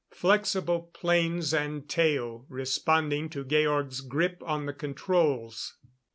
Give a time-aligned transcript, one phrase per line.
[0.09, 5.75] Flexible 'planes and tail, responding to Georg's grip on the controls.